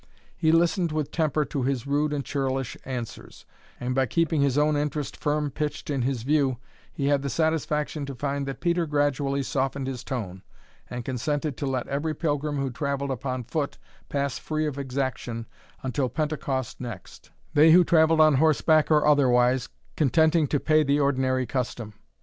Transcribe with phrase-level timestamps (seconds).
[0.35, 3.45] He listened with temper to his rude and churlish answers;
[3.79, 6.57] and by keeping his own interest firm pitched in his view,
[6.91, 10.41] he had the satisfaction to find that Peter gradually softened his tone,
[10.89, 13.77] and consented to let every pilgrim who travelled upon foot
[14.09, 15.45] pass free of exaction
[15.83, 21.45] until Pentocost next; they who travelled on horseback or otherwise, contenting to pay the ordinary
[21.45, 21.93] custom.